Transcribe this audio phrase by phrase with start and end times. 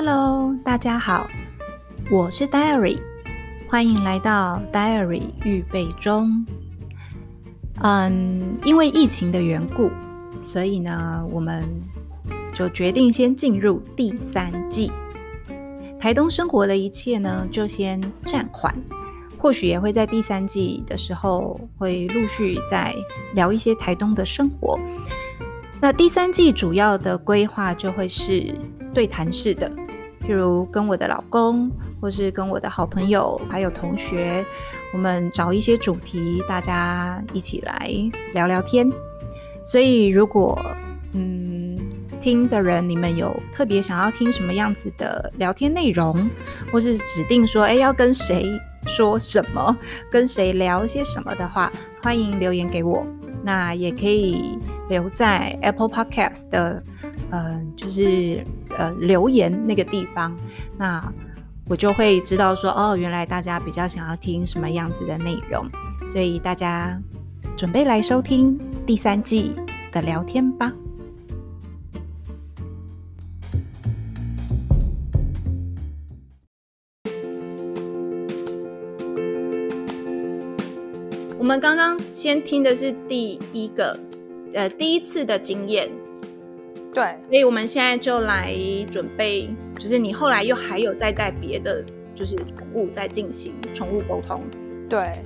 [0.00, 1.26] Hello，大家好，
[2.08, 3.00] 我是 Diary，
[3.68, 6.46] 欢迎来到 Diary 预备中。
[7.82, 9.90] 嗯，因为疫情的缘故，
[10.40, 11.64] 所以呢，我们
[12.54, 14.92] 就决定先进入第三季。
[15.98, 18.72] 台东生活的一切呢，就先暂缓，
[19.36, 22.94] 或许也会在第三季的时候，会陆续再
[23.34, 24.78] 聊一些台东的生活。
[25.80, 28.54] 那第三季主要的规划就会是
[28.94, 29.68] 对谈式的，
[30.28, 31.66] 譬如跟我的老公，
[32.02, 34.44] 或是跟我的好朋友，还有同学，
[34.92, 37.90] 我们找一些主题，大家一起来
[38.34, 38.86] 聊聊天。
[39.64, 40.60] 所以，如果
[41.14, 41.78] 嗯
[42.20, 46.28] 听的人，你们有特别想要听什么样子的聊天内容，
[46.70, 48.52] 或是指定说，哎，要跟谁
[48.86, 49.74] 说什么，
[50.12, 51.72] 跟谁聊些什么的话，
[52.02, 53.06] 欢迎留言给我。
[53.42, 54.58] 那也可以
[54.90, 56.82] 留在 Apple Podcast 的，
[57.30, 58.44] 呃，就是
[58.76, 60.36] 呃留言那个地方，
[60.76, 61.12] 那
[61.68, 65.66] 我就会知道说，哦，原来大家比较想要听什么样子的内容，
[66.06, 66.98] 所以大家
[67.56, 69.52] 准备来收听第三季
[69.92, 70.72] 的聊天吧。
[81.38, 83.98] 我们刚刚先听的是第一个，
[84.52, 85.90] 呃，第一次的经验，
[86.98, 88.52] 对，所以我们现在就来
[88.90, 91.80] 准备，就是你后来又还有再带别的，
[92.12, 94.42] 就是宠物在进行宠物沟通，
[94.88, 95.22] 对，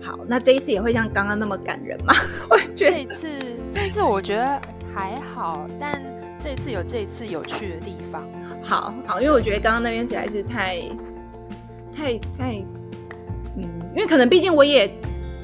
[0.00, 2.14] 好，那这一次也会像刚刚那么感人吗？
[2.48, 3.26] 我觉得这一次，
[3.72, 4.62] 这一次我觉得
[4.94, 6.00] 还好，但
[6.38, 8.22] 这一次有这一次有趣的地方，
[8.62, 10.80] 好好，因为我觉得刚刚那边实在是太，
[11.92, 12.64] 太太，
[13.56, 13.64] 嗯，
[13.96, 14.88] 因为可能毕竟我也。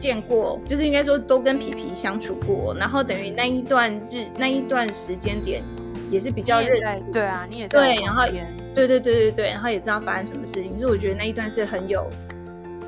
[0.07, 5.65] 见过，就是应该说都跟皮皮相处过，然后等于那一段日那一段时间点
[6.11, 12.09] 也是比较热在对啊，你也在对，然后也对对对对对，然后也知道发生什么事情，所以我觉得那一段是很有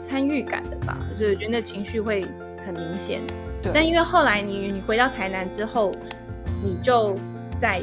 [0.00, 2.24] 参与感的吧，所以我觉得那情绪会
[2.64, 3.20] 很明显。
[3.60, 5.90] 对，但因为后来你你回到台南之后，
[6.64, 7.16] 你就
[7.58, 7.82] 再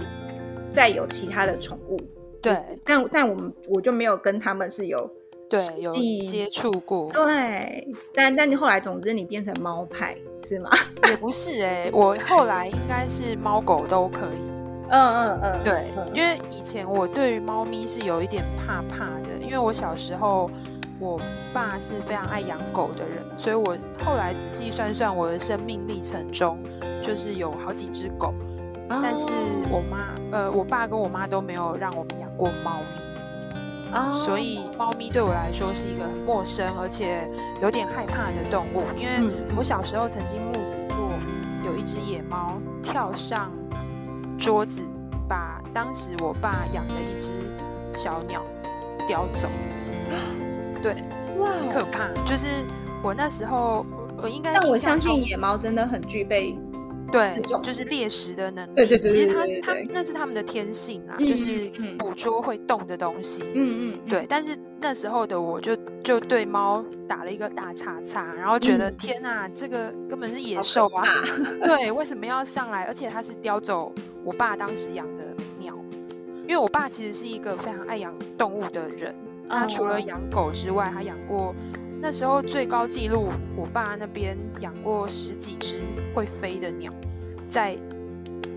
[0.71, 1.97] 再有其他的宠物，
[2.41, 5.11] 对，就是、但但我们我就没有跟他们是有。
[5.49, 5.91] 对，有
[6.27, 7.11] 接触过。
[7.11, 10.69] 对，但但你后来，总之你变成猫派是吗？
[11.09, 14.39] 也不是哎、欸，我后来应该是猫狗都可以。
[14.87, 20.49] 嗯嗯嗯，对，因为以前我对于猫咪是有一点怕怕的，因为我小时候
[20.99, 21.19] 我
[21.51, 23.75] 爸是非常爱养狗的人，所以我
[24.05, 26.59] 后来仔细算算，我的生命历程中
[27.01, 28.27] 就是有好几只狗，
[28.89, 29.31] 哦、但是
[29.71, 33.14] 我妈呃，我爸跟我妈都没有让我们养过猫咪。
[33.93, 34.13] Oh.
[34.13, 37.29] 所以猫咪对我来说是一个很陌生而且
[37.61, 41.11] 有点害怕的动物，因为我小时候曾经目睹过
[41.63, 43.51] 有一只野猫跳上
[44.37, 44.81] 桌子，
[45.29, 47.33] 把当时我爸养的一只
[47.93, 48.41] 小鸟
[49.07, 49.47] 叼走。
[50.83, 50.95] 对，
[51.37, 52.09] 哇，可怕！
[52.25, 52.65] 就是
[53.01, 53.85] 我那时候，
[54.21, 56.57] 我应该，但我相信野猫真的很具备。
[57.11, 58.75] 对，就是猎食的能力。
[58.75, 63.43] 对对对，其实它它那是他们的天性啊，嗯、就是捕捉会动的东西。
[63.53, 64.25] 嗯嗯，对。
[64.27, 71.03] 但是那时候的我就就对猫打了一个大叉叉，然后觉得、嗯、天啊，这个根本是野兽啊！
[71.63, 72.83] 对，为什么要上来？
[72.83, 75.23] 而且它是叼走我爸当时养的
[75.57, 75.73] 鸟，
[76.43, 79.15] 因为我爸其实是一个非常爱养动物的人。
[79.47, 81.53] 他除了养狗之外，他养过。
[82.01, 85.79] 那时候最高纪录，我爸那边养过十几只
[86.13, 86.91] 会飞的鸟，
[87.47, 87.75] 在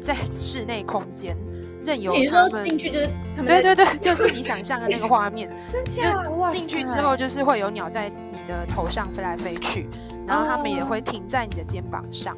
[0.01, 1.37] 在室内空间
[1.83, 3.09] 任由他们进去，就是
[3.47, 5.51] 对对对，就是你想象的那个 画面，
[5.89, 6.03] 就
[6.49, 9.89] 进去之后就是会有鸟在你的头上飞来飞去，
[10.27, 12.37] 然后他们也会停在你的肩膀上，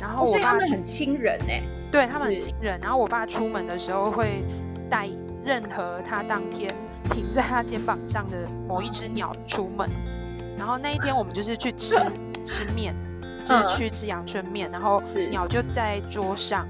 [0.00, 4.42] 然后我爸、哦、他们很亲人哎，对他们很亲人，然后我爸出门的时候会
[4.88, 5.08] 带
[5.44, 6.74] 任何他当天
[7.10, 9.90] 停在他肩膀上的某一只鸟出门。
[10.56, 11.96] 然后那一天我们就是去吃
[12.44, 12.94] 吃面，
[13.46, 16.66] 就是去吃阳春面，然后鸟就在桌上，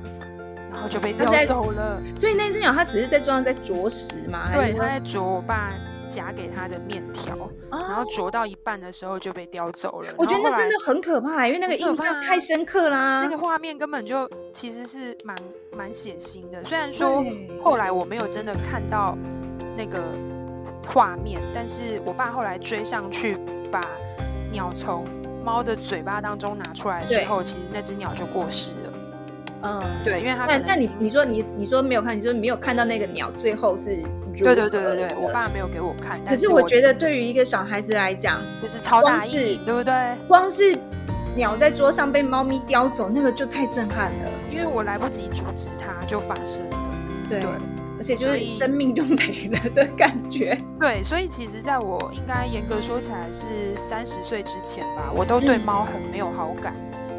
[0.71, 2.01] 然后就被叼走了。
[2.15, 4.51] 所以那只鸟它只是在桌上在啄食吗？
[4.53, 5.73] 对，它在啄我爸
[6.09, 7.37] 夹给它的面条，
[7.71, 10.13] 然后啄到一半的时候就被叼走了。
[10.17, 13.23] 我觉得那真的很可怕，因为那个印象太深刻啦。
[13.23, 15.37] 那个画面根本就其实是蛮
[15.77, 16.63] 蛮血腥的。
[16.65, 17.25] 虽然说
[17.63, 19.17] 后来我没有真的看到
[19.77, 20.01] 那个
[20.87, 23.37] 画面，但是我爸后来追上去。
[23.67, 23.85] 把
[24.51, 25.05] 鸟从
[25.45, 28.93] 猫的嘴巴当中拿出来之后，其实那只鸟就过世了。
[29.63, 30.47] 嗯，对，因为它。
[30.47, 34.03] 那那你你说你你说没有看，你说没有看到那个鸟最后是？
[34.37, 36.23] 对对对对对，我爸没有给我看。
[36.25, 39.95] 可是我觉得对于一个小孩子来讲，就是超大阴影，对不对？
[40.29, 40.77] 光是
[41.35, 44.31] 鸟在桌上被猫咪叼走，那个就太震撼了。
[44.51, 46.77] 因为我来不及阻止它，就发生了。
[47.29, 47.41] 对。
[47.41, 47.51] 对
[47.97, 50.59] 而且就是生命就没了的感觉。
[50.79, 56.75] 对，所以其实在我应该严格说起来是三十岁之前吧，我都对猫很没有好感。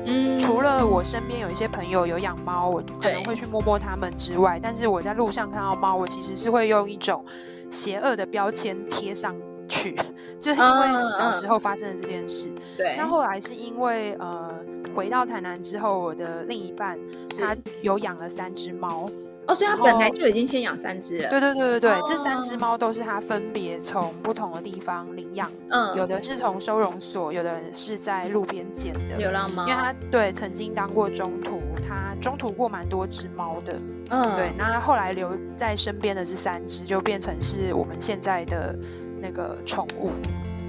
[0.06, 7.24] 嗯，除了我身边有一些朋友有养猫，我可能会去摸摸它们之外，但是我在路上看到猫，我其实是会用一种
[7.70, 9.36] 邪恶的标签贴上
[9.68, 9.96] 去，
[10.40, 10.88] 就是因为
[11.18, 12.50] 小时候发生的这件事。
[12.78, 14.54] 对，那后来是因为呃。
[14.96, 16.98] 回到台南之后，我的另一半
[17.38, 19.08] 他有养了三只猫
[19.48, 21.30] 哦，所以他本来就已经先养三只了。
[21.30, 29.64] 对对对对对，哦、这三只猫都是他分别从不同的地方领养，嗯，有的是从收容所，有的人是在路边捡的流浪猫。
[29.68, 33.80] 因为他对曾经当过中途，他中途过蛮多只猫的，
[34.10, 34.52] 嗯，对。
[34.58, 38.78] 那后来留在身边的这三只就变成是我们现在的
[39.22, 40.12] 那个宠物，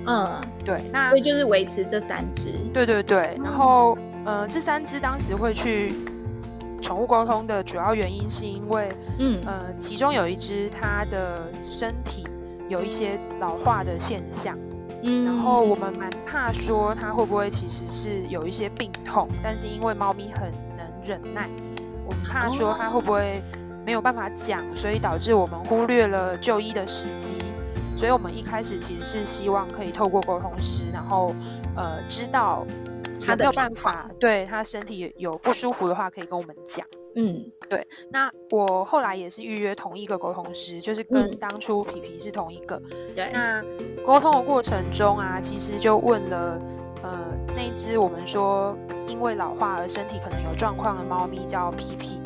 [0.07, 0.85] 嗯，对。
[0.93, 3.99] 那所以就是维持这三只，对对对，然后。
[4.25, 5.95] 呃，这三只当时会去
[6.81, 12.27] 宠物沟通的主要原因，是因为，嗯，呃，其中有一只它的身体
[12.69, 14.57] 有一些老化的现象，
[15.03, 21.49] 嗯，然后我们蛮怕说它会不会其实是有一些病痛，但是因为猫咪很能忍耐，
[22.07, 23.43] 我们怕说它会不会
[23.85, 27.35] 没有办法讲，所以导致我们忽略了就医的时机，
[27.97, 31.35] 所以我们一开始其实是希望可以透过沟通师，然后
[31.77, 32.65] 呃知道。
[33.25, 36.87] 他没有办法，对他身体有不舒服的话，可以跟我们讲。
[37.17, 37.87] 嗯，对。
[38.11, 42.81] 那我后来也是预约同一个沟通师，就是跟当初皮皮是同一个。
[43.15, 43.33] 对、嗯。
[43.33, 43.65] 那
[44.05, 46.61] 沟通的过程中啊，其实就问了，
[47.03, 47.19] 呃，
[47.57, 48.77] 那只我们说
[49.09, 52.21] 因为老化而身体可能有状况的猫咪叫皮皮。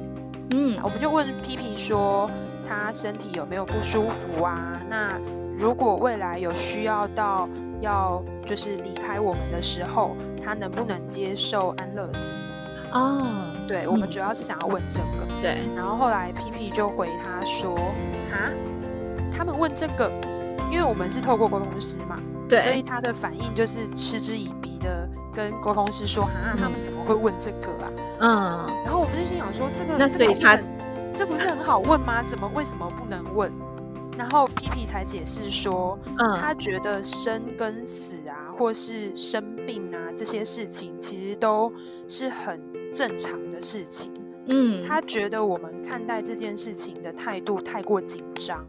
[0.51, 2.31] 嗯，我们就问皮皮说，
[2.69, 4.83] 他身体有没有不舒服啊？
[4.91, 5.19] 那
[5.57, 7.49] 如果未来有需要到
[7.83, 12.45] 要就是离开我们的时候，他能不能接受安乐死？
[12.93, 13.27] 哦，
[13.67, 15.27] 对，我们主要是想要问这个。
[15.41, 17.75] 对，然后后来皮皮就回他说
[18.31, 18.51] ：“哈，
[19.37, 20.11] 他们问这个，
[20.71, 22.19] 因为我们是透过沟通师嘛，
[22.49, 27.91] 对，所以他的反应就是嗤之以鼻的跟沟通师说：‘哈，他们怎么会问这个啊？’
[28.21, 30.59] 嗯，然后我们就心想说：‘这个那所以他
[31.17, 32.23] 这不是很好问吗？
[32.23, 33.51] 怎么为什么不能问？’
[34.23, 41.73] 然后皮皮才解释说，嗯，他觉得生跟死啊。”或是生病啊，这些事情其实都
[42.07, 42.63] 是很
[42.95, 44.13] 正常的事情。
[44.47, 48.65] 嗯，他觉得我们看待这件事情的态度太过紧张，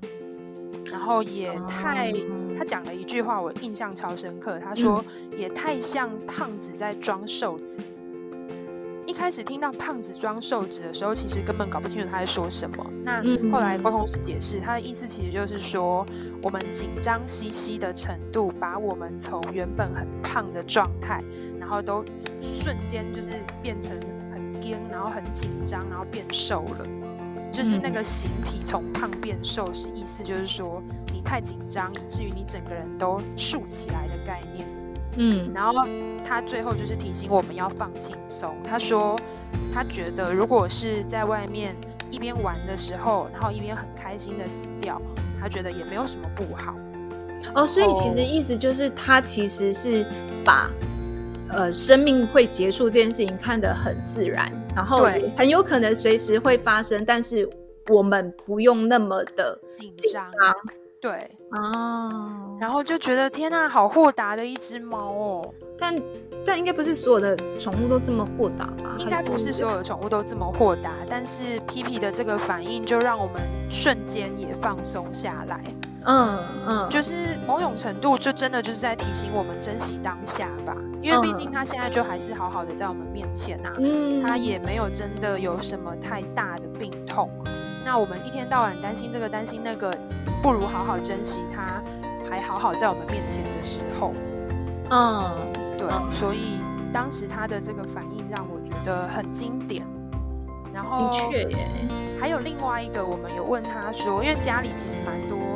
[0.86, 2.12] 然后也太……
[2.58, 4.58] 他讲了一句话，我印象超深刻。
[4.58, 5.06] 他说
[5.38, 7.80] ：“也太像胖子在装瘦子。”
[9.24, 12.86] 一开始听到胖子装瘦子的时候，其实根本搞不清楚他在说什么。
[13.06, 16.06] 那后来沟通师解释，他的意思其实就是说，
[16.42, 21.24] 我们紧张兮兮的程度，把我们从原本很胖的状态，
[21.58, 22.04] 然后都
[22.42, 23.32] 瞬间就是
[23.62, 23.98] 变成
[24.34, 26.86] 很紧，然后很紧张，然后变瘦了。
[27.50, 30.84] 就是那个形体从胖变瘦，是意思就是说，
[31.14, 34.68] 你太紧张，以至于你整个人都竖起来的概念。
[35.18, 35.88] 嗯，然后
[36.24, 38.56] 他最后就是提醒我们要放轻松。
[38.68, 39.18] 他说，
[39.74, 41.76] 他觉得如果是在外面
[42.10, 45.02] 一边玩的时候，然后一边很开心的死掉，
[45.40, 46.76] 他觉得也没有什么不好。
[47.54, 50.06] 哦，所以其实意思就是他其实是
[50.44, 50.72] 把
[51.50, 57.48] 呃生命会结束这件事情看得很自然，然后很有可能随时会发生，但是
[57.90, 60.26] 我们不用那么的紧张。
[61.04, 65.54] 对哦，然后就觉得天呐，好豁达的一只猫哦。
[65.78, 65.94] 但
[66.46, 68.96] 但应该不是所有的宠物都这么豁达吧？
[69.00, 70.92] 应该不是所有的宠物都这么豁达。
[71.10, 75.62] 但是皮皮的这个反应就让我们瞬间也放松下来。
[76.06, 80.76] 嗯嗯，就是某种程度就真的就是在提醒我们珍惜当下吧。
[81.02, 87.30] 因为毕竟他现在就还是好好的在我们面前啊，嗯，他也没有真的有什么太大的病痛。
[87.86, 89.96] 那我们一天到晚担心这个担心那个。
[90.42, 91.82] 不如好好珍惜他，
[92.30, 94.14] 还好好在我们面前的时候。
[94.90, 95.32] 嗯，
[95.78, 96.60] 对，嗯、所以
[96.92, 99.86] 当时他的这个反应让我觉得很经典。
[100.74, 101.70] 然后，的确耶，
[102.20, 105.53] 还有另外一个，我们有问他说，因为家里其实蛮多人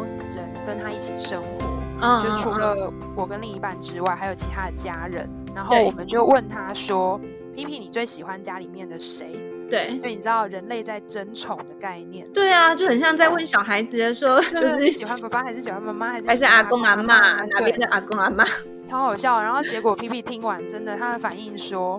[0.67, 1.65] 跟他一起生活，
[2.01, 5.27] 嗯、就除了我跟另一半之外，还有其他的家人。
[5.55, 7.19] 然后我们就问他说
[7.55, 9.39] ：“皮皮，你最喜欢家里面的谁？”
[9.71, 12.27] 对，所以你知道人类在争宠的概念？
[12.31, 18.45] 对啊，就很像在问小孩子的说， 就是你喜欢爸爸还是喜欢妈妈，还是还是阿公阿妈，哪边的阿公阿妈？
[18.83, 19.41] 超好笑。
[19.41, 21.97] 然后结果皮皮听完，真的他的反应说，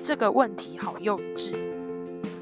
[0.00, 1.54] 这个问题好幼稚。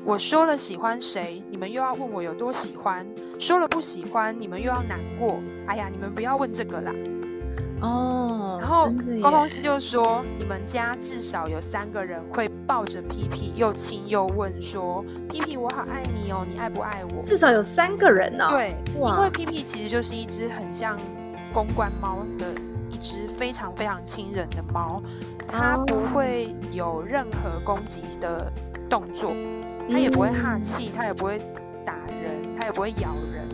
[0.06, 3.04] 我说了喜欢谁，你们又要问我有多喜欢；
[3.40, 5.40] 说了不喜欢，你们又要难过。
[5.66, 6.92] 哎呀，你们不要问这个啦。
[7.80, 8.56] 哦。
[8.60, 8.86] 然后
[9.20, 17.20] 沟通师就说，你们家至少有三个人会抱着皮皮又亲又问说，皮皮我好爱你哦，你爱不爱我？
[17.24, 18.50] 至少有三个人呢、哦。
[18.52, 20.96] 对，因为皮皮其实就是一只很像
[21.52, 22.46] 公关猫的
[22.88, 25.02] 一只非常非常亲人的猫，
[25.48, 28.52] 它不会有任何攻击的
[28.88, 29.32] 动作，
[29.90, 31.38] 它也不会哈气，它也不会
[31.84, 33.46] 打人，它也不会咬人。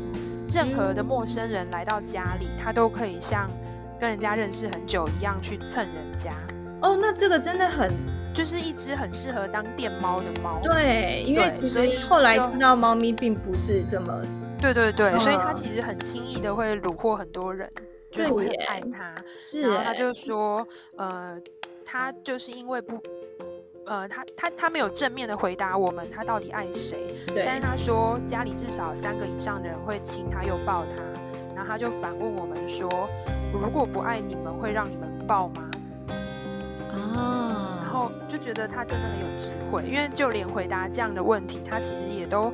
[0.53, 3.51] 任何的陌生人来到家里，它都可以像
[3.99, 6.33] 跟人家认识很久一样去蹭人家。
[6.81, 7.93] 哦，那这个真的很，
[8.35, 10.61] 就是一只很适合当电猫的猫。
[10.63, 14.25] 对，因为所以后来听到猫咪并不是这么，
[14.61, 17.71] 对对对，所以它其实很轻易的会虏获很多人，
[18.11, 19.15] 就会很爱它。
[19.35, 20.67] 是，然后他就说，
[20.99, 21.39] 呃，
[21.85, 23.01] 他就是因为不。
[23.85, 27.15] 呃，他他他没有正面的回答我们，他到底爱谁？
[27.27, 27.45] 对。
[27.45, 30.97] 但是他说家里至少三个以上的人会亲他又抱他，
[31.55, 32.89] 然后他就反问我们说：
[33.53, 35.71] 如果不爱你们，会让你们抱吗？
[36.91, 37.81] 啊。
[37.83, 42.53] 然后就觉得他真的很有智慧，因为就连回答这样的问题，他其实也都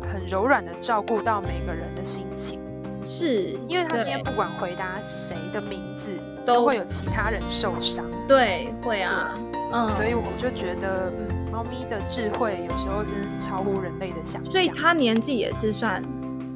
[0.00, 2.58] 很柔软的照顾到每个人的心情。
[3.04, 8.04] 是，因为他今天不管回答谁的名字，都会有其他人受伤。
[8.26, 9.38] 对，会啊。
[9.72, 14.52] 嗯，所以我就觉得，嗯，猫咪的智慧有时候真的是超乎人类的想象。
[14.52, 16.02] 所以它年纪也是算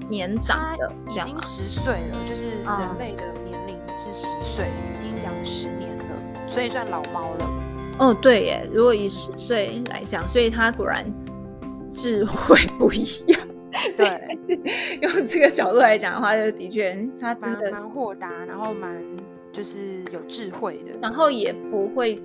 [0.09, 6.05] 年长的，已经十岁了，就是人类的年龄是十岁，嗯，已经养十年了，
[6.47, 7.51] 所以算老猫了。
[7.99, 11.05] 哦，对耶，如果以十岁来讲，所以它果然
[11.91, 13.41] 智慧不一样。
[13.97, 14.39] 对，
[15.01, 18.95] 用这个角度来讲的话，就的确它真的蛮豁达，然后蛮
[19.51, 22.23] 就是有智慧的，然后也不会。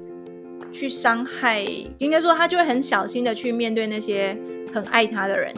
[0.72, 1.62] 去伤害，
[1.98, 4.38] 应该说他就会很小心的去面对那些
[4.74, 5.54] 很爱他的人，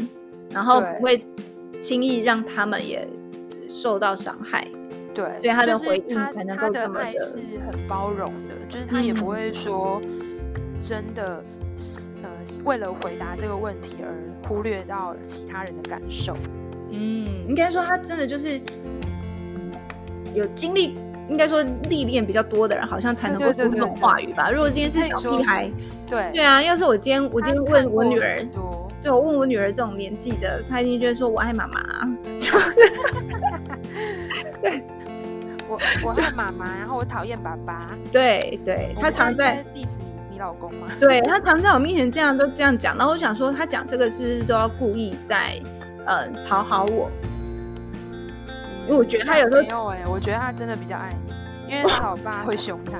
[0.49, 1.23] 然后不会
[1.81, 3.07] 轻易让他们也
[3.67, 4.67] 受到伤害。
[5.13, 10.01] 对，所以他的回应才能够这么的，他的爱是很包容的，就是他也不会说
[10.79, 11.43] 真的，
[12.23, 12.29] 呃，
[12.63, 14.11] 为了回答这个问题而
[14.47, 16.35] 忽略到其他人的感受。
[16.89, 18.59] 嗯，应该说他真的就是
[20.33, 20.97] 有经历。
[21.29, 24.49] 应该说历练比较多的人，好像才能够说这种话语吧。
[24.51, 25.71] 如果今天是小屁孩，
[26.07, 28.45] 对对啊，要是我今天我今天问我女儿，
[29.01, 31.81] 对我问我女儿这种年纪的，她一定觉得说我爱妈妈，
[32.39, 32.71] 就是
[34.61, 34.83] 对，
[35.67, 37.89] 我我爱妈妈，然后我讨厌爸爸。
[38.11, 40.87] 对对，她常在 diss 你你老公吗？
[40.99, 45.61] 对，他常在我面前这样都这样讲，然后我想说，他讲这个是不是都要故意在
[46.05, 47.09] 呃讨好我？
[48.85, 52.99] 因为我觉得他有时候没有哎、欸，我觉得他真的比较爱你，因为他老爸会凶他。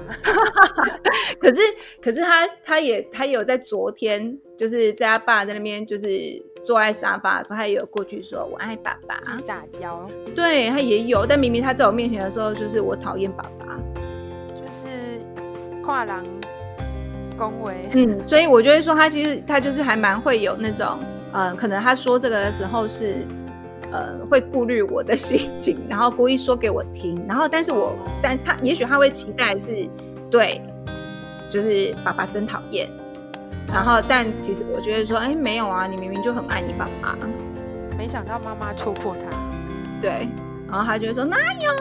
[1.39, 1.61] 可是，
[2.01, 6.07] 可是他他也他也有在昨天，就是在他爸在那边，就是
[6.65, 10.09] 坐在沙发的时候，他也有过去说“我爱爸爸”，撒娇。
[10.33, 13.77] 对他也有，但明明他在我面前的时候，就是我讨厌爸爸，
[14.55, 15.19] 就是
[15.81, 16.23] 跨栏
[17.35, 17.89] 恭维。
[17.91, 20.97] 嗯，所以我就会说，他其实他就是还蛮会有那种，
[21.33, 23.27] 嗯，可能他说这个的时候是。
[23.93, 29.87] 呃，会顾虑我的心情，然后故意说给我听，然后但是我，但他也许他会期待是，
[30.31, 30.59] 对，
[31.47, 32.89] 就是爸爸真讨厌，
[33.67, 37.15] 然后但其实我觉得说，哎，没有啊，你明明就很爱你爸爸，
[37.95, 39.37] 没想到妈妈戳破他，
[40.01, 40.27] 对，
[40.67, 41.71] 然后他就会说哪有，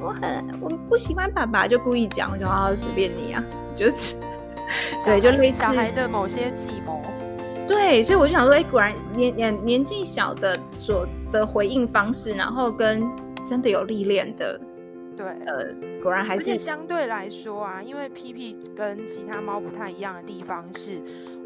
[0.00, 3.44] 我很我不喜欢爸爸，就故意讲，我就好随便你啊，
[3.76, 4.16] 就是，
[5.04, 7.02] 对，就类似小孩的某些计谋。
[7.68, 13.02] 对，所以我就想说，哎，果然年年年纪小的所的回应方式，然后跟
[13.46, 14.58] 真的有历练的，
[15.16, 21.00] 对，呃，果然还是相对来说啊，因为皮皮跟其他猫不太一样的地方是，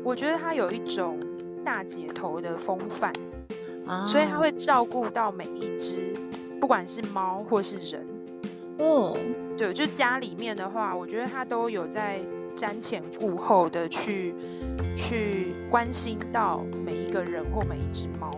[0.05, 1.19] 我觉得它有一种
[1.65, 3.13] 大姐头的风范，
[3.87, 6.15] 啊，所以它会照顾到每一只，
[6.61, 8.07] 不管是猫或是人。
[8.79, 9.17] 哦，
[9.57, 12.21] 对，就家里面的话，我觉得它都有在。
[12.57, 14.35] 瞻前顾后的去
[14.97, 18.33] 去关心到每一个人或每一只猫，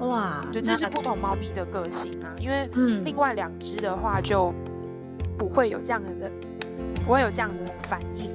[0.00, 2.28] 哇，对这是不同猫咪的个性啊。
[2.38, 2.68] 因为
[3.04, 4.52] 另外两只的话就
[5.38, 6.30] 不会有这样的，
[7.04, 8.30] 不会有这样的反应。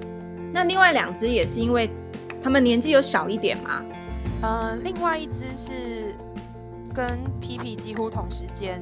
[0.53, 1.89] 那另外两只也是因为
[2.41, 3.82] 他们年纪有小一点吗？
[4.41, 6.15] 呃，另外一只是
[6.94, 8.82] 跟皮皮几乎同时间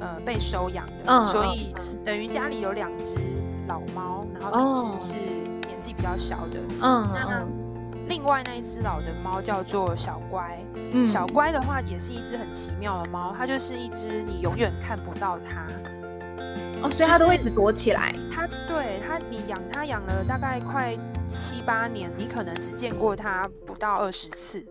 [0.00, 3.16] 呃被收养的，嗯，所以等于家里有两只
[3.66, 5.16] 老猫，然后一只是。
[5.68, 7.46] 年纪比较小的，嗯，那
[8.08, 15.66] 另外那一只老的猫叫做小乖，嗯，小乖的话也是一只很奇妙的猫，它就是一只你永远看不到它，
[16.82, 18.14] 哦，所以它都会一直躲起来。
[18.32, 20.96] 它对它，你养它养了大概快
[21.26, 24.64] 七八年，你可能只见过它不到二十次，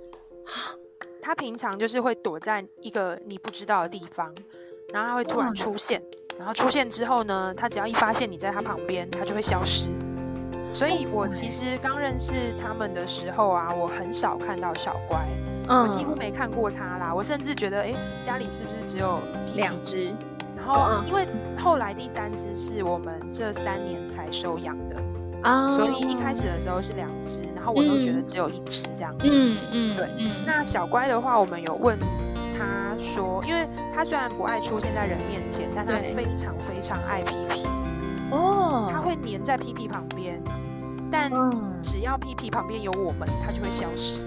[1.21, 4.33] 它平常就是会躲在一个你不知道的地方，
[4.93, 6.01] 然后它会突然出现，
[6.39, 9.89] 然后出现之后呢，它只要一发现你在它旁边，它就会消失。
[10.75, 15.25] 所以我其实刚认识他们的时候啊，我很少看到小乖，
[15.69, 17.13] 嗯、我几乎没看过他啦。
[17.15, 19.21] 我甚至觉得，哎，家里是不是只有
[19.55, 20.13] 两只？
[20.53, 21.25] 然后因为
[21.57, 24.97] 后来第三只是我们这三年才收养的
[25.43, 29.27] 啊，所以一开始的时候是两只，然后我都觉得只有一只这样子。
[29.29, 30.09] 嗯嗯，对。
[30.45, 31.97] 那小乖的话，我们有问
[32.51, 33.65] 他说，因为
[33.95, 37.65] 他虽然不爱出现在人面前，但他非常非常爱皮皮
[38.31, 40.43] 哦，他会黏在皮皮旁边。
[41.11, 41.31] 但
[41.81, 44.25] 只要屁屁旁边有我们，它就会消失。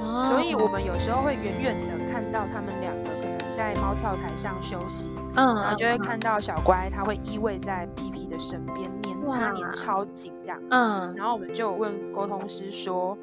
[0.00, 0.28] Oh.
[0.28, 10.58] 所以，我们有时候会远远的看到他们两个可能在猫跳台上休息，嗯、oh.，然后就会看到小乖，它会依偎在屁屁的身边，黏它黏超紧这样。
[10.70, 13.16] 嗯、oh.，然后我们就问沟通师说，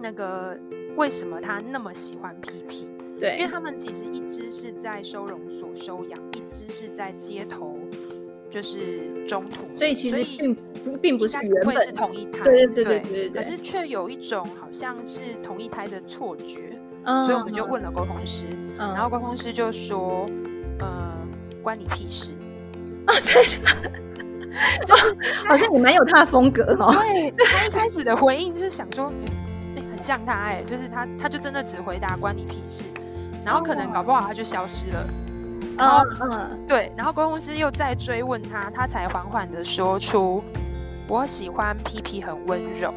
[0.00, 0.56] 那个
[0.96, 2.88] 为什么他那么喜欢屁屁？
[3.18, 7.75] 对，因为他们其实一只是在收容所收养，一只是在街头。
[8.56, 10.56] 就是中途，所以其实并
[11.02, 16.72] 并不是原本是同一胎，对对对对对，可是却有一种好像是同一胎的错觉，
[17.04, 18.46] 嗯，所以我们就问了沟通师，
[18.78, 20.26] 嗯，然后沟通师就说，
[20.78, 21.12] 呃，
[21.62, 22.32] 关你屁事
[23.04, 23.44] 啊，对，
[24.86, 25.14] 就是
[25.46, 29.12] 好像你蛮有他的风格哦，对，他一开始的回应就是想说，
[29.76, 32.86] 哎，很像他，哎，就是他，他就真的只回答关你屁事，
[33.44, 35.06] 然后可能搞不好他就消失了。
[35.76, 40.42] 然后，嗯，对，然后沟通师又再追问他，他才缓缓的说出
[41.06, 42.92] ：“我喜欢皮皮很温柔，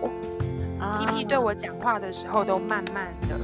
[0.97, 3.37] 皮皮对我讲话的时候都慢慢的，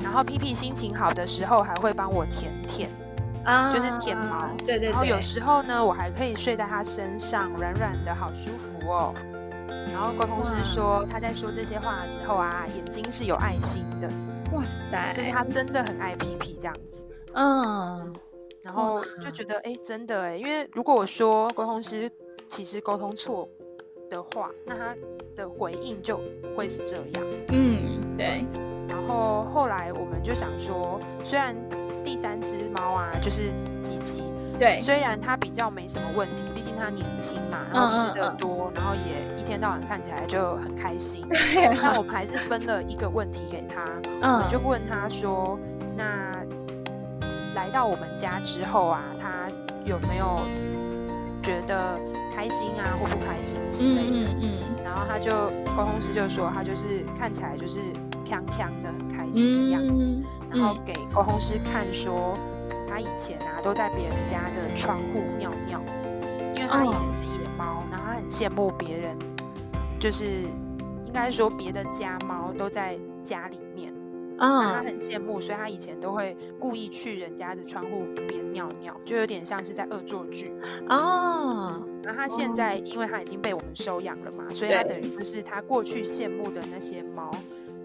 [0.00, 2.88] 然后皮皮心情好的时候还会帮我舔舔，
[3.44, 4.90] 啊，就是舔毛，对对。
[4.90, 9.12] 然后有时候呢，我还可以睡在他身上，软软的好舒服哦。
[9.92, 14.08] 然后沟通师说他在说这些话的时候啊，眼睛是有爱心的，
[14.52, 18.14] 哇塞，就是他真的很爱皮皮这样子，嗯。”
[18.66, 22.10] 然后就觉得，哎、欸，真的哎，因为如果我说沟通师
[22.48, 23.48] 其实沟通错
[24.10, 24.96] 的话，那他
[25.36, 26.20] 的回应就
[26.56, 27.24] 会是这样。
[27.50, 28.44] 嗯，对。
[28.88, 31.54] 然后后来我们就想说，虽然
[32.02, 34.24] 第三只猫啊，就是吉吉，
[34.58, 41.24] 对，虽然它比较没什么问题，毕竟它年轻嘛，然后吃的多，嗯嗯嗯，然后也一天到晚看起来就很开心。
[41.28, 43.84] 那我们还是分了一个问题给他，
[44.22, 45.56] 嗯，我就问他说，
[45.96, 46.35] 那。
[47.66, 49.50] 来到我们家之后啊，他
[49.84, 50.40] 有没有
[51.42, 51.98] 觉得
[52.32, 54.28] 开心啊，或不开心之类的？
[54.28, 55.32] 嗯，嗯，嗯，然后他就
[55.76, 57.80] 沟通师就说，他就是看起来就是
[58.24, 62.38] 锵锵的很开心的样子，嗯嗯，然后给沟通师看说，
[62.88, 65.80] 他以前啊都在别人家的窗户尿尿，
[66.54, 69.18] 因为他以前是野猫，然后他很羡慕别人，
[69.98, 73.92] 就是应该说别的家猫都在家里面。
[74.38, 80.52] 嗯，他很羡慕，所以他以前都会故意去人家的窗户边尿尿，就有点像是在恶作剧
[80.88, 81.82] 哦。
[82.02, 87.30] 然后他现在，因为他已经被我们收养了嘛，所以他等于就是他过去羡慕的那些猫，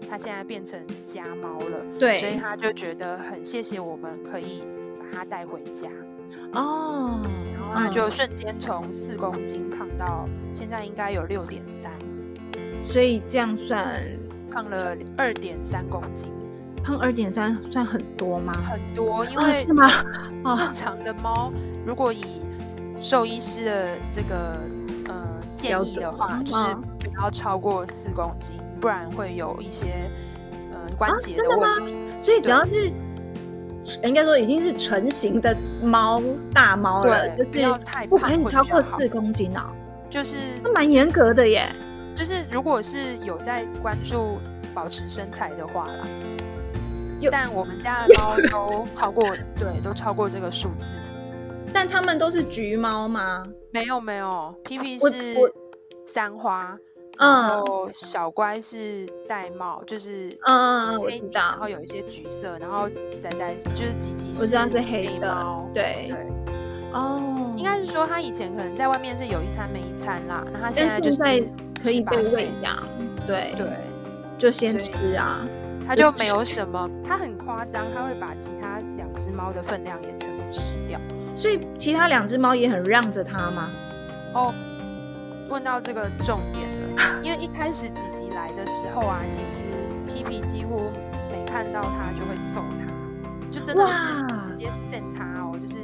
[0.08, 1.84] 他现在变成家猫了。
[1.98, 4.62] 对，所以他就觉得很谢谢我们可以
[5.00, 5.88] 把他带回家
[6.52, 7.20] 哦。
[7.62, 11.90] 然后他就瞬间从四公斤胖到现在应该有六点三，
[12.86, 14.00] 所以这样算
[14.50, 16.30] 胖了二点三公斤。
[16.82, 18.52] 胖二点三算很多吗？
[18.68, 19.86] 很多，因为、啊、是吗？
[20.56, 21.52] 正常的猫，
[21.86, 22.24] 如果以
[22.96, 24.58] 兽医师的这个
[25.06, 25.14] 呃
[25.54, 26.64] 建议的话，就是
[26.98, 30.10] 不要超过四公斤，不然会有一些
[30.72, 31.94] 呃关节的问题。
[31.94, 32.92] 啊、所以只要是
[34.02, 36.20] 应该说已经是成型的猫
[36.52, 39.72] 大猫了，就是不要太胖，不可以超过四公斤啊。
[40.10, 41.72] 就是那蛮严格的耶。
[42.14, 44.38] 就是如果是有在关注
[44.74, 46.06] 保持身材的话啦。
[47.30, 49.22] 但我们家的猫 都超过，
[49.58, 50.96] 对，都超过这个数字。
[51.72, 53.42] 但他们都是橘猫吗？
[53.72, 55.08] 没有没有，皮皮是
[56.04, 56.76] 三花，
[57.18, 61.40] 然后小乖是玳瑁，就是嗯嗯嗯，我知道。
[61.40, 66.26] 然后有一些橘色，然后仔仔就是吉吉，我知道是黑猫，对对。
[66.92, 71.18] 哦，应该是说他以前可能在外面是有一餐没一餐啦，那他现在就是
[71.82, 72.76] 可以被喂养，
[73.26, 73.66] 对对，
[74.36, 75.40] 就先吃啊。
[75.86, 81.00] 他就没有什么，它很夸张，它会把其他两只猫的分量也全部吃掉，
[81.34, 83.70] 所以其他两只猫也很让着它吗？
[84.34, 84.54] 哦，
[85.48, 86.66] 问到这个重点
[86.96, 89.66] 了，因为一开始吉吉来的时候啊，其实
[90.06, 90.90] 皮皮几乎
[91.30, 92.86] 没看到它就会揍它，
[93.50, 94.06] 就真的是
[94.42, 95.78] 直接扇它哦，就是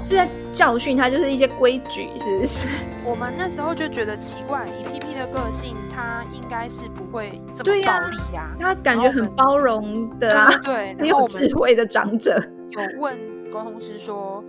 [0.00, 2.66] 种，是在教训他，就是一些规矩，是不是？
[3.04, 7.04] 我们那时候就觉得奇怪，以 P P 的个性，他应该是不。
[7.10, 8.56] 会这么暴力呀、啊？
[8.60, 12.40] 他感觉很包容的、啊，对，很 有智慧的长者。
[12.70, 13.18] 有问
[13.50, 14.44] 沟通师说，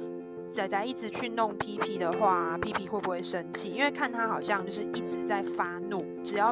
[0.47, 3.71] 仔仔一直去弄 PP 的话，，PP 会不会生气？
[3.71, 6.51] 因为看他好像就是一直在发怒，只要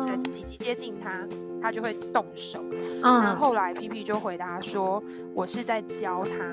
[0.00, 1.24] 在吉吉接近他，
[1.62, 2.58] 他就会动手。
[3.00, 5.00] 那后来皮皮就回答说
[5.32, 6.44] ：“我是在教他。”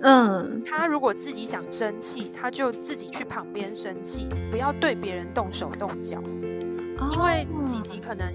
[0.00, 6.22] 嗯，他如果自己想生气，他就自己去旁边生气，不要对别人动手动脚。
[7.12, 8.26] 因为吉吉可能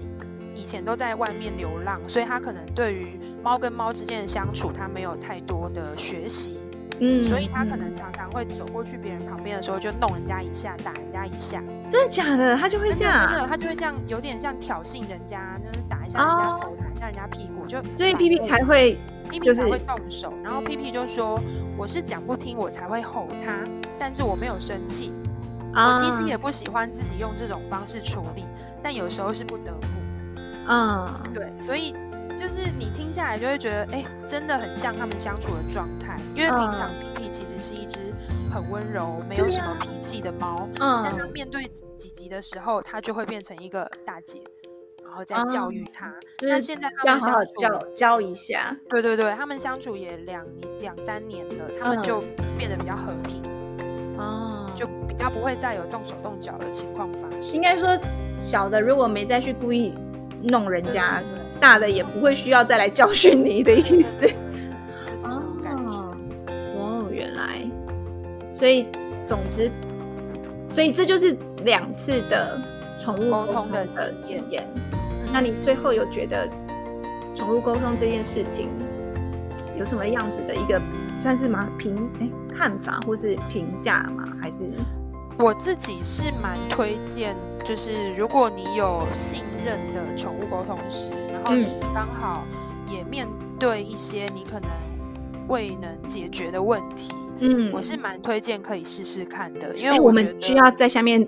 [0.54, 6.60] 以前都在外面流浪，所以他可能对于猫跟猫之间的相处，他没有太多的学习。
[7.00, 11.62] 嗯，所以他可能常常会走过去别人旁边的时候，就弄人家一下，打人家一下。
[11.88, 12.56] 真的假的？
[12.56, 13.30] 他就会这样？
[13.32, 18.98] 真的，他就会这样，有点像挑衅人家，就是打一下人家头，打一下人家屁股，就所以皮皮才会。
[19.34, 21.40] 皮皮才会动手，然后皮皮就说
[21.76, 23.68] ：“我是讲不听，我才会吼他，
[23.98, 25.12] 但是我没有生气。
[25.74, 28.44] 我其实也不喜欢自己用这种方式处理，
[28.80, 29.88] 但有时候是不得不。
[30.68, 31.92] 嗯，对，所以
[32.38, 36.20] 就是你听下来就会觉得，哎，真的很像他们相处的状态。
[36.36, 38.14] 因为平常皮皮其实是一只
[38.52, 41.64] 很温柔、没有什么脾气的猫，嗯但他面对
[41.96, 44.40] 几级的时候，它就会变成一个大姐。”
[45.14, 52.20] 然后再教育他，那、嗯、现在他们相处教教一下，对对对，他们相处也两年两三年了，他们就
[52.58, 53.40] 变得比较和平，
[54.18, 57.52] 哦、嗯，就比较不会再有动手动脚的情况发生。
[57.52, 57.96] 应该说，
[58.40, 59.94] 小的如果没再去故意
[60.42, 64.16] 弄人家，对对对，大的也不会需要再来教训你的意思。
[65.28, 65.40] 哦，
[66.76, 67.60] 哦，原来，
[68.52, 68.88] 所以
[69.28, 69.70] 总之，
[70.74, 72.60] 所以这就是两次的
[72.98, 73.86] 宠物沟通的
[74.20, 74.68] 经验。
[75.34, 76.48] 那你最后有觉得
[77.34, 78.68] 宠物沟通这件事情
[79.76, 80.80] 有什么样子的一个
[81.20, 84.28] 算是吗评哎看法或是评价吗？
[84.40, 84.58] 还是
[85.36, 92.44] 我自己是蛮推荐，就是如果你有信任的宠物沟通师，然后你刚好
[92.88, 93.26] 也面
[93.58, 94.70] 对一些你可能
[95.48, 101.26] 未能解决的问题，嗯，我是蛮推荐可以试试看的，因为我，我们需要在下面。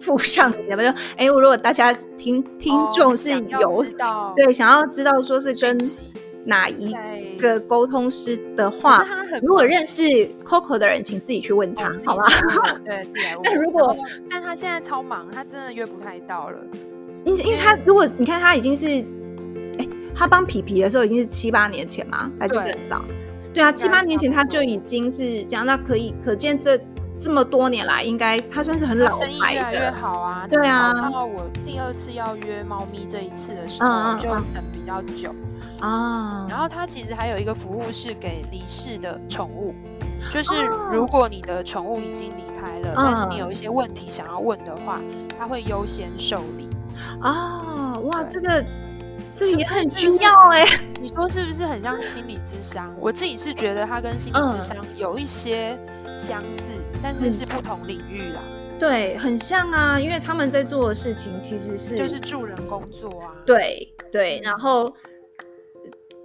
[0.00, 0.94] 附上，有没有？
[1.16, 3.70] 哎，如果大家听听众是有
[4.34, 5.78] 对想要知道说是跟
[6.44, 6.92] 哪一
[7.38, 9.04] 个沟通师的话，
[9.42, 10.02] 如果认识
[10.42, 12.24] Coco 的人，请自己去问他，好吗？
[12.84, 13.06] 对，
[13.44, 13.94] 那 如果
[14.28, 16.58] 但他现在超忙，他真的约不太到了。
[17.24, 18.86] 因因为他如果你看他已经是，
[19.78, 22.30] 哎，他帮皮皮的时候已经是七八年前吗？
[22.40, 23.04] 还是更早？
[23.52, 26.80] 对啊，七八年前他就已经是这样，那可以可见这。
[27.20, 30.46] 这么多年来，应该他算是很老牌的，生意越来越好啊。
[30.48, 35.34] 对啊，然后我第二次要约猫咪这一次的时候，嗯、就等比较久
[35.80, 36.46] 啊。
[36.48, 39.74] 然后他其实还有一个服务是给离世的宠物，
[40.30, 44.98] 就是如果你的宠物已经离开了，嗯、但是你有一些问题想要问的话，
[45.38, 46.70] 他会优先受理。
[47.20, 48.64] 啊，哇，这个
[49.34, 50.64] 这也很重要哎。
[51.00, 52.90] 你说是不是很像心理智商？
[52.98, 55.78] 我自己是觉得它跟心理智商有一些
[56.16, 56.72] 相似。
[57.02, 58.40] 但是是不同领域啦，
[58.78, 64.92] 对，很像啊，因为他们在做的事情其实是就是助人工作啊，对对，然后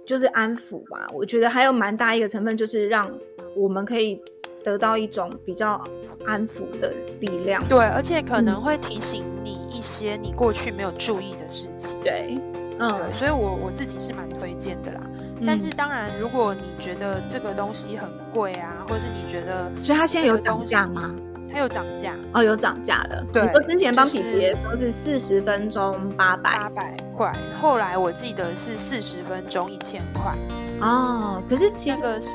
[0.06, 3.10] 就是安抚吧，我觉得还有蛮大一个成分，就是让
[3.56, 4.20] 我们可以
[4.62, 5.82] 得到一种比较
[6.26, 12.38] 安抚的力量，对，而且可能会提醒你一些你过去没有注意的事情，对，
[12.78, 15.00] 嗯，所以我我自己是蛮推荐的啦。
[15.44, 21.14] 但是当然，如果你觉得这个东西很贵啊，或者是你觉得，所以它现在有涨价吗？
[21.52, 23.24] 它有涨价哦，有涨价的。
[23.32, 30.34] 对，我之前帮皮皮都是四十分钟八百八百块，后来我记得是四十分钟一千块。
[30.80, 32.30] 哦，可是其实这个是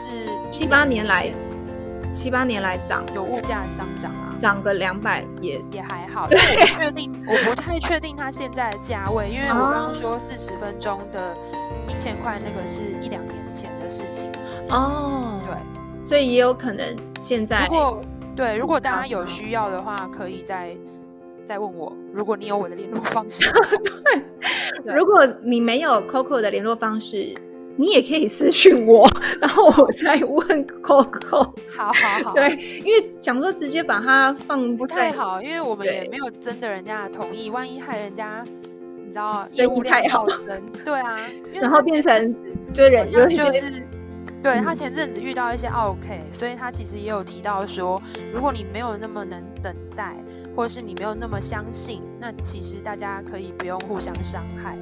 [0.51, 1.31] 七八年来。
[2.13, 6.27] 七八年来涨，有物价上涨啊，涨个两百也也还好。
[6.27, 11.37] 但我不确定，我不太确定它现在的价位，因为我刚刚说四十分钟的
[11.87, 14.31] 一千块，那个是一两年前的事情。
[14.69, 15.55] 哦，对，
[16.03, 17.67] 所以也有可能现在。
[17.67, 18.01] 如果
[18.35, 20.75] 对，如果大家有需要的话，可以再
[21.45, 21.95] 再问我。
[22.11, 23.45] 如果你有我的联络方式，
[24.03, 27.35] 对，对，如果你没有 Coco 的联络方式。
[27.77, 29.09] 你也可以私讯我，
[29.41, 31.53] 然后我再问 Coco。
[31.75, 38.43] 好好好，对，因为想说直接把它放不太好，因为我们也没有征得人家的同意，万一害人家，
[39.03, 41.17] 你知道业务量暴增，对啊，
[41.53, 42.35] 然后变成
[42.73, 43.87] 就人就是，
[44.43, 48.01] 对他前阵子遇到一些 OK，所以他其实也有提到说，
[48.33, 50.15] 如果你没有那么能等待，
[50.55, 54.77] 或者是你没有那么相信，那其实大家可以不用互相伤害。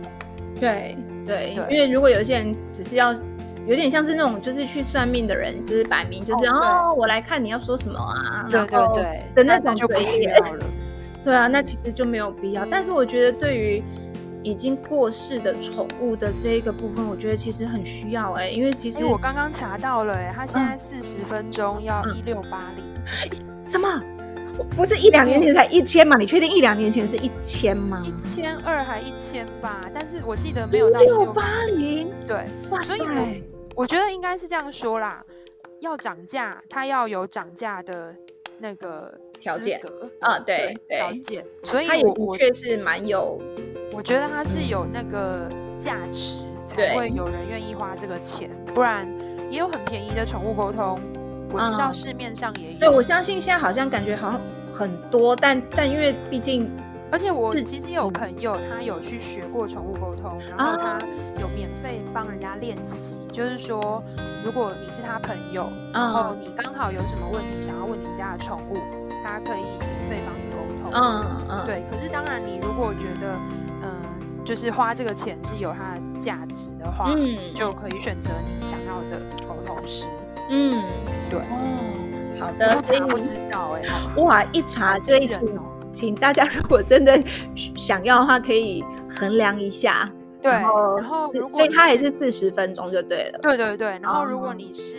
[0.59, 0.97] 对。
[1.29, 3.13] 对，因为如果有些人只是要
[3.67, 10.65] 有点像是那种就是去算命的人，就是摆明就是哦，我来看你要说什么啊，对对对的那种就不需要了。
[11.23, 12.65] 对啊，那其实就没有必要。
[12.65, 13.83] 但是我觉得对于
[14.41, 22.83] 已经过世的宠物的这一个部分，我觉得其实很需要哎、欸，因为其实、欸、我刚刚查到了哎、欸，他现在四十分钟要一六八零，
[23.67, 24.01] 什么？
[24.75, 26.17] 不是一两年前才一千嘛？
[26.17, 28.03] 你确定一两年前是一千吗？
[28.05, 29.89] 一千二还一千八？
[29.93, 33.27] 但是我记得没有到一六八零，对，哇所以我
[33.75, 35.23] 我觉得应该是这样说啦，
[35.79, 38.15] 要涨价，它要有涨价的
[38.59, 39.79] 那个条件
[40.19, 43.41] 啊，对条件，所以我我确实蛮有，
[43.93, 49.07] 我觉得它是有那个价值，才会有人愿意花这个钱，不然
[49.49, 50.99] 也有很便宜的宠物沟通。
[51.51, 56.69] 我知道市面上也有，对，我相信现在好像感觉好像很多，但但因为毕竟，
[57.11, 60.99] 而且我其实有朋友他有去学过宠物沟通，然后他
[61.39, 64.03] 有免费帮人家练习，就是说
[64.43, 68.77] 如果你是他朋友，然后你刚好有什么问题想要问你家的宠物，
[69.23, 70.91] 他可以免费帮你沟通。
[70.91, 71.83] 嗯嗯，对。
[71.89, 73.35] 可是当然，你如果觉得
[73.83, 80.07] 嗯，就是花这个钱是有它的价值的话，嗯，就可以选择你想要的沟通师。
[80.49, 80.83] 嗯，
[81.29, 83.83] 对哦，好的，真不知道哎，
[84.21, 85.59] 哇，一查这一请，
[85.91, 87.21] 请大家 如果真的
[87.75, 90.09] 想要的话，可以衡量一下。
[90.41, 90.63] 对，然
[91.03, 93.39] 后所以它也是四十分钟就对了。
[93.41, 94.95] 对对对，然后如果你是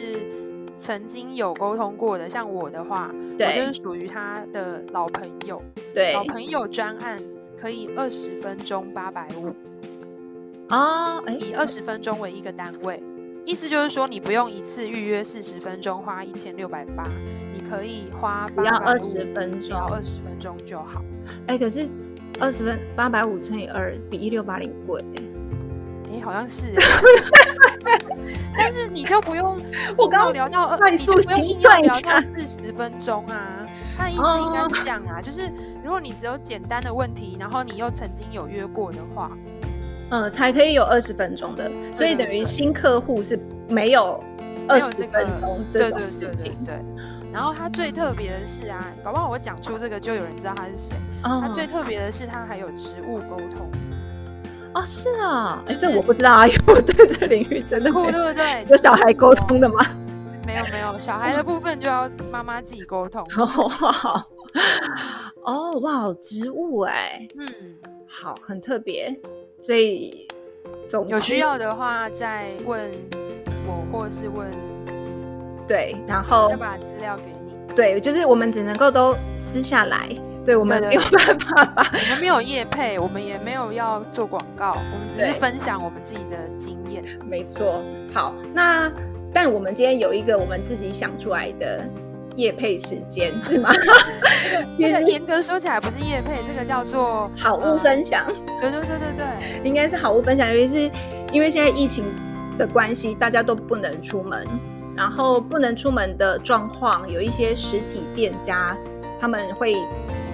[0.76, 5.62] 曾经有沟通过的，像我的话，我就是属于他的老朋友。
[5.94, 7.18] 对，老朋友专案
[7.58, 9.54] 可以二十分钟八百五。
[10.68, 13.02] 啊，以二十分钟为一个单位。
[13.50, 17.02] 意思就是说，你不用一次预约四十分钟，花一千六百八，
[17.52, 21.02] 你可以花只要二十分钟，只要二十分钟就好。
[21.48, 21.88] 哎、欸，可是
[22.38, 25.04] 二十分八百五乘以二比一六八零贵。
[26.06, 26.72] 哎、欸，好像是。
[28.56, 29.60] 但是你就不用，
[29.98, 33.66] 我刚刚聊到二，快速心算一下，四十分钟啊。
[33.98, 35.50] 他的意思应该是这样啊，就是
[35.82, 39.32] 如果你只有简单的问题，然后你又曾经有约过的话。
[40.10, 44.22] 嗯，才可以有二十分钟的，所以等于新客户是没有
[44.68, 46.20] 二十分钟这种事情。
[46.20, 46.84] 对对对。
[47.32, 50.96] 然后他最特别的是啊，搞不好我讲出这个就有人知道他是谁。
[51.22, 53.70] 他最特别的是他还有植物沟通。
[54.74, 58.66] 哦，是啊，这我不知道啊， 因为我对这领域真的酷，对不对？
[58.68, 59.86] 有小孩沟通的吗？
[60.46, 63.24] 没有没有，小孩的部分就要妈妈自己沟通。
[65.44, 67.48] 哦哇，植物哎，嗯，
[68.08, 69.16] 好，很特别。
[69.60, 70.26] 所以
[70.88, 72.90] 总，有需要的话再问
[73.66, 74.48] 我，或者是问
[75.68, 77.74] 对，然后再把资料给你。
[77.74, 80.08] 对，就是我们只能够都私下来，
[80.44, 81.86] 对我们没有办法吧？
[81.92, 87.04] 我们没有业配，我们也没有要做广告，我们只是分享我们自己的经验。
[87.28, 88.90] 没错，好，那
[89.32, 91.84] 但我们今天有一个我们自己想出来的。
[92.36, 93.70] 业配时间是吗？
[94.78, 98.24] 这个严格说起来不是夜配，这个叫做好物分享。
[98.60, 100.48] 对对对对对，应该是好物分享。
[100.48, 100.90] 尤其是
[101.32, 102.04] 因为现在疫情
[102.56, 104.46] 的关系，大家都不能出门，
[104.96, 108.76] 然后不能出门的状况，有一些实体店家
[109.20, 109.74] 他们会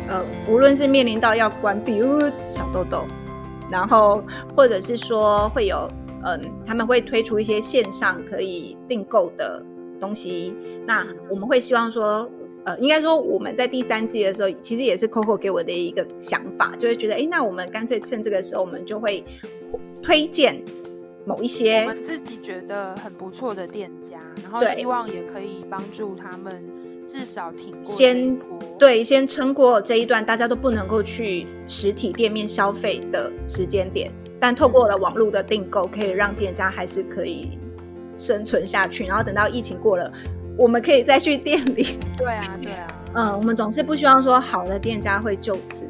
[0.09, 3.04] 呃，无论是面临到要关闭，比如小豆豆，
[3.68, 4.22] 然后
[4.54, 5.88] 或者是说会有
[6.24, 9.61] 嗯、呃，他们会推出一些线上可以订购的。
[10.00, 10.54] 东西，
[10.87, 12.28] 那我们会希望说，
[12.64, 19.24] 呃，应该说我们在第三季的时候，其实也是 Coco 给我的一个想法，就会觉得，哎，那我们干脆趁这个时候，我们就会
[20.02, 20.62] 推荐
[21.24, 26.62] 某一些我们自己觉得很不错的店家，然后希望也可以帮助他们
[27.06, 28.38] 至少挺过先
[28.78, 37.59] 对，先撑过这一段大家都不能够去实体店面消费的时间点，但透过了网络的订购，可以让店家还是可以。
[38.18, 40.12] 生存下去，然后等到疫情过了，
[40.57, 41.98] 我们可以再去店里。
[42.16, 45.87] 对啊，对啊，嗯，我们总是不希望说好的店家会就此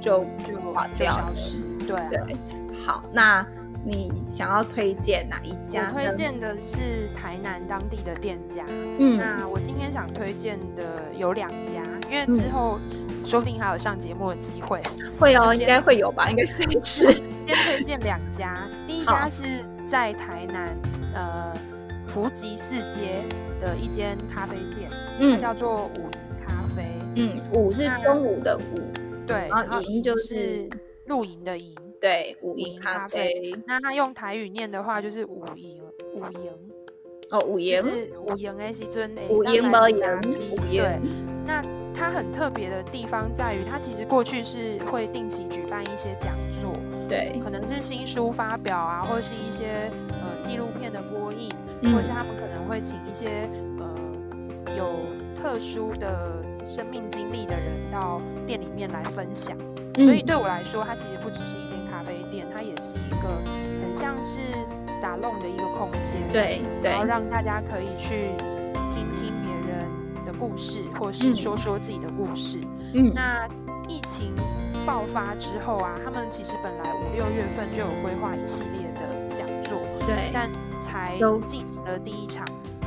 [0.00, 1.58] 就就垮掉，消失。
[1.86, 2.36] 对啊，对，
[2.84, 3.46] 好，那
[3.84, 5.88] 你想要推荐哪一家？
[5.88, 8.64] 我推荐的是台南当地的店家。
[8.68, 10.84] 嗯，那我今天想推荐的
[11.16, 12.78] 有两家，因为之后
[13.24, 14.82] 说不定还有上节目的机会。
[15.18, 16.30] 会哦，应该会有吧？
[16.30, 17.22] 应该是是。
[17.40, 19.44] 先推荐两家，第一家是
[19.90, 20.78] 在台南。
[21.12, 21.52] 呃，
[22.06, 23.24] 福吉四街
[23.58, 26.84] 的一间咖啡店，嗯，它叫做五营咖啡，
[27.16, 28.78] 嗯，五是中午的五，
[29.26, 30.68] 对，然后营就是
[31.06, 33.52] 露营的营，对，五营咖啡。
[33.66, 35.82] 那它用台语念的话就是五营，
[36.14, 36.50] 五营，
[37.30, 39.98] 哦，五营，是五营诶，是尊诶，五营无营，
[40.52, 40.98] 五营，对。
[41.44, 41.60] 那
[41.92, 46.72] 它很特别的地方在于，它其实过去是会定期举办一些讲座，
[47.10, 50.30] 对，可能是新书发表啊，或者是一些呃。
[50.40, 51.50] 纪录片的播映，
[51.82, 53.46] 或者是他们可能会请一些
[53.78, 55.00] 呃有
[55.34, 59.54] 特殊的生命经历的人到店里面来分享。
[59.98, 63.28] 嗯、所以对我来说，它其实不只是一间咖啡店，它也是一个
[63.82, 64.40] 很像是
[64.98, 66.22] 沙龙的一个空间。
[66.32, 68.30] 对，对，然后让大家可以去
[68.88, 69.84] 听听别人
[70.24, 72.58] 的故事，或是说说自己的故事。
[72.94, 73.46] 嗯，那
[73.86, 74.34] 疫情
[74.86, 80.48] 爆发之后啊，他们其实本来五六月份就有规划一系列的讲座，对，但
[80.80, 82.46] 才进行了第一场。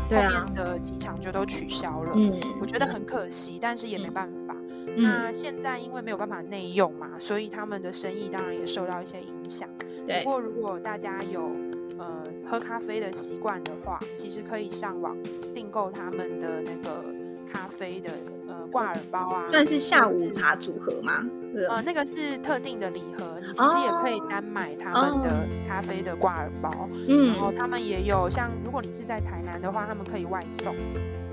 [0.09, 4.55] 后面的几场就都取消了，嗯，我觉得很可惜，但是也没办法。
[4.95, 9.67] 嗯、那现在因为没有办法内用嘛，所以他们的生意当然也受到一些影响。
[10.05, 11.49] 对，不过如果大家有
[11.97, 15.17] 呃喝咖啡的习惯的话，其实可以上网
[15.53, 17.03] 订购他们的那个
[17.51, 18.11] 咖啡的
[18.47, 21.25] 呃挂耳包啊，算是下午茶组合吗？
[21.69, 26.89] 呃，那个是特定的礼盒，你其实也可以单买他们的咖啡的挂耳包。
[27.07, 30.75] 嗯，然后他们也有像，如果你是在台南的话，他们可以外送，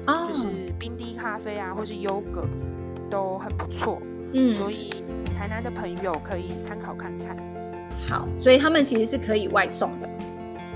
[0.06, 0.46] 哦、就是
[0.78, 2.44] 冰滴咖啡啊，或是优格
[3.09, 4.00] 都很不错。
[4.35, 5.02] 嗯，所以
[5.38, 7.37] 台南的朋友可以参考看看。
[8.06, 10.09] 好，所以他们其实是可以外送的。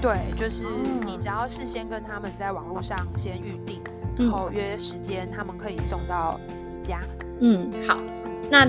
[0.00, 0.64] 对，就是
[1.04, 3.82] 你只要事先跟他们在网络上先预定，
[4.16, 7.00] 然后约时间，他们可以送到你家。
[7.40, 7.98] 嗯，好，
[8.50, 8.66] 那。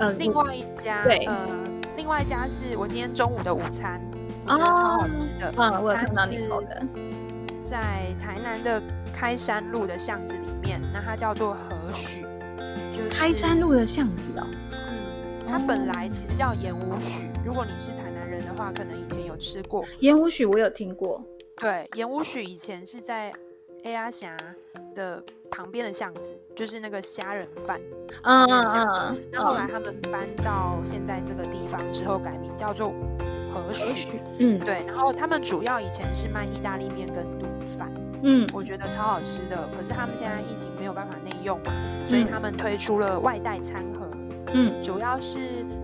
[0.00, 1.46] 呃，另外一家，对，呃，
[1.94, 4.00] 另外一家是我今天中午的午餐，
[4.46, 5.52] 我觉得超好吃的。
[5.58, 6.82] 嗯，我有看到你投的，
[7.60, 8.82] 在台南的
[9.12, 12.22] 开山路的巷子里面，那它叫做何许，
[12.94, 14.46] 就是开山路的巷子哦。
[14.72, 21.22] 嗯，它本来其实叫盐武许，如果你是台南人的话，可能以前有吃过盐武许，我有听过。
[21.56, 23.30] 对，盐武许以前是在
[23.84, 24.36] A 阿峡
[24.94, 27.80] 的旁边的巷子，就是那个虾仁饭。
[28.22, 29.18] 嗯嗯嗯。
[29.32, 32.92] 那后来他们搬到现在这个地方之后，改名叫做
[33.50, 34.20] 和许。
[34.38, 34.84] 嗯，对。
[34.86, 37.92] 然后他们主要以前是卖意大利面跟卤饭。
[38.22, 39.56] 嗯，我觉得超好吃的。
[39.76, 41.72] 可是他们现在疫情没有办法内用嘛，
[42.04, 44.06] 所以他们推出了外带餐盒。
[44.52, 45.40] 嗯，主要是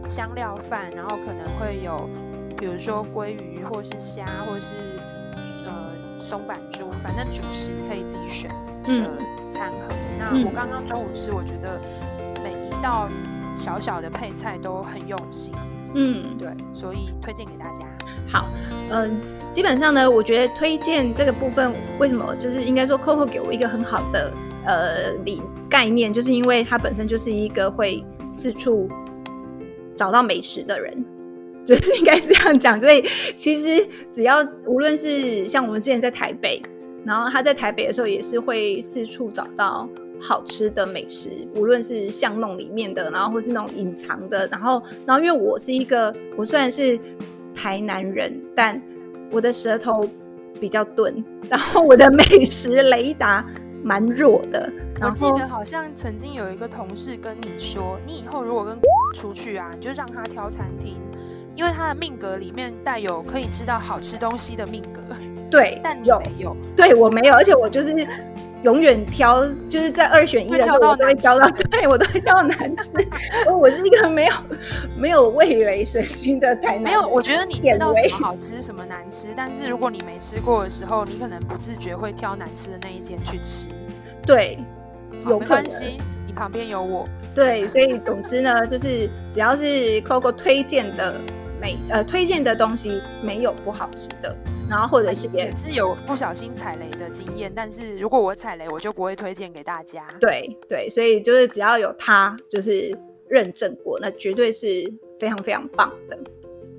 [0.09, 2.09] 香料饭，然后可能会有，
[2.59, 4.75] 比如说鲑鱼，或是虾，或是
[5.65, 5.86] 呃
[6.27, 8.51] 松板猪，反正主食可以自己选。
[8.87, 9.19] 的
[9.51, 9.89] 餐盒。
[9.91, 11.81] 嗯、那我刚刚中午吃，我觉得
[12.41, 13.09] 每一道
[13.53, 15.53] 小小的配菜都很用心。
[15.93, 17.85] 嗯，对，所以推荐给大家。
[18.29, 18.47] 好，
[18.91, 19.21] 嗯，
[19.53, 24.33] 基本上呢，我觉得推荐这个部分，为什么就是应该说 Coco 给我一个很好的
[24.65, 28.89] 呃理概念，就是因为他本身就是一个会四处
[29.97, 31.05] 找到美食的人，
[31.67, 32.81] 就是应该是这样讲。
[32.81, 36.63] 所以其实只要无论是像我们之前在台北。
[37.05, 39.89] 然后他在台北的时候也是会四处找到
[40.21, 44.45] 好吃的美食，无论是巷弄里面的，然后或是那种隐藏的。
[44.49, 46.99] 然后，然后因为我是一个，我虽然是
[47.55, 48.83] 台南人，但
[49.31, 50.11] 我的舌头
[50.61, 53.47] 比较钝，然后我的美食雷达
[53.85, 54.69] 蛮弱的。
[55.01, 58.77] 我记得好像曾经有一个同事跟你说，你以后如果跟
[59.15, 60.97] 出去啊，你就让他挑餐厅，
[61.57, 65.01] 因为他的命格里面带有可以吃到好吃东西的命格。
[65.51, 66.57] 对， 但有没有？
[66.77, 67.95] 对我没有，而且我就是
[68.63, 72.91] 永远挑，就是在二选一的时候，我都会挑到， 对我都会挑到难吃。
[73.51, 74.35] 我是一个没有
[74.99, 76.83] 没有味蕾神经的台南。
[76.83, 83.69] 没有，我觉得你知道什么好吃，什么难吃，但是如果你没吃过的时候，你可能不自觉会挑难吃的那一间去吃。
[84.27, 84.59] 对，
[85.25, 87.09] 有没关系，你旁边有我。
[87.37, 91.15] 对，所以总之呢，就是只要是 Coco 推荐的
[91.67, 94.37] 美呃推荐的东西，没有不好吃的。
[94.71, 100.07] 然后或者是也是有不小心踩雷的经验，但是如果我踩雷，我就不会推荐给大家。
[100.21, 102.97] 对对，所以就是只要有他就是
[103.29, 106.19] 认证过，那绝对是非常非常棒的。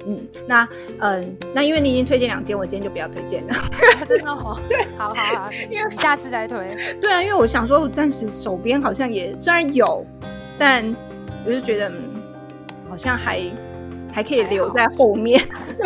[0.06, 0.68] 嗯，那
[1.00, 3.54] 嗯，那因为你已经推荐两间，我今天就不要推荐了。
[4.08, 4.54] 真的好，
[4.98, 6.76] 好好好， 因为你下次再推。
[7.02, 10.06] 对啊，因为我想说，我暂时手边好像也虽然有，
[10.58, 10.94] 但
[11.46, 12.22] 我就觉得嗯，
[12.90, 13.42] 好像还
[14.18, 15.40] 还可以留在后面。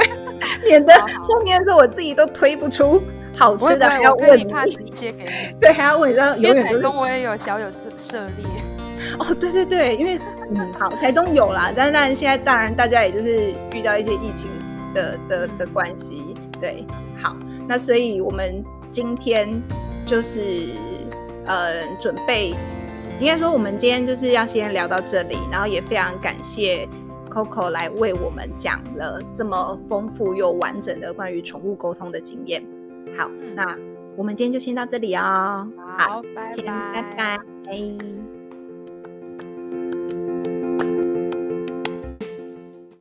[0.63, 3.01] 免得后面是我自己都推不出
[3.35, 5.59] 好吃的，还要问你 pass 一些给你。
[5.59, 6.75] 对，还要问你，然后永远都是。
[6.77, 8.45] 台东我也有小有涉涉猎。
[9.19, 10.17] 哦，对对对，因为
[10.55, 14.47] 嗯，好，台东有啦，但是但是现在当然大家也就是遇到一些疫情
[14.93, 16.85] 的的的关系，对，
[17.21, 17.35] 好，
[17.67, 19.61] 那所以我们今天
[20.05, 20.69] 就是
[21.47, 22.53] 呃准备，
[23.19, 26.87] 应该说我们今天就是要先聊到这里，然后也非常感谢。
[27.31, 32.61] Coco 来为我们讲了这么丰富又完整的关于宠物沟通的经验。
[33.17, 33.77] 好，嗯、那
[34.17, 35.67] 我们今天就先到这里哦。
[35.97, 38.30] 好，拜拜，拜拜。